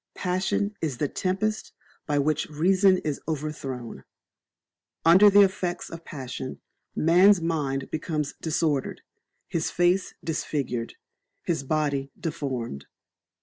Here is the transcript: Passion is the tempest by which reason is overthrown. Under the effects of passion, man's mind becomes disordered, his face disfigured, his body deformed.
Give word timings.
Passion 0.15 0.73
is 0.81 0.97
the 0.97 1.07
tempest 1.07 1.73
by 2.07 2.17
which 2.17 2.47
reason 2.49 2.97
is 3.03 3.21
overthrown. 3.27 4.03
Under 5.05 5.29
the 5.29 5.43
effects 5.43 5.91
of 5.91 6.03
passion, 6.03 6.59
man's 6.95 7.39
mind 7.39 7.91
becomes 7.91 8.33
disordered, 8.41 9.01
his 9.47 9.69
face 9.69 10.15
disfigured, 10.23 10.95
his 11.43 11.63
body 11.63 12.09
deformed. 12.19 12.87